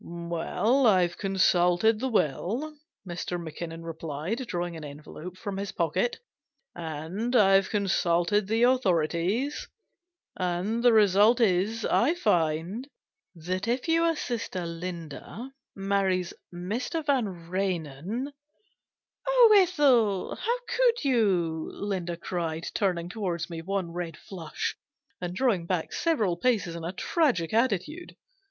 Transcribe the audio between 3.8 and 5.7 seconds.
replied, drawing an envelope from